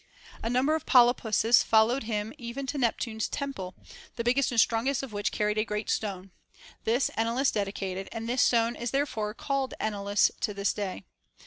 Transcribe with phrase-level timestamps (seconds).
[0.41, 3.75] A number of polypuses followed him even to Neptune's temple,
[4.15, 6.31] the biggest and strongest of which carried a great stone.
[6.85, 11.03] This Enalus dedicated, and this stone is therefore called Enalus to this day.